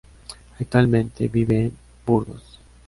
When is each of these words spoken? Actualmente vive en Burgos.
Actualmente 0.59 1.27
vive 1.27 1.65
en 1.65 1.77
Burgos. 2.07 2.59